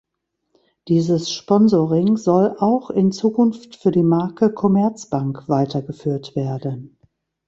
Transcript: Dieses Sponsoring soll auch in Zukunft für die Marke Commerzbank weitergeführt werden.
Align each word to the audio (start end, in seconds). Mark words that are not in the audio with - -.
Dieses 0.87 1.31
Sponsoring 1.31 2.17
soll 2.17 2.55
auch 2.57 2.89
in 2.89 3.11
Zukunft 3.11 3.75
für 3.75 3.91
die 3.91 4.01
Marke 4.01 4.51
Commerzbank 4.51 5.47
weitergeführt 5.47 6.35
werden. 6.35 6.97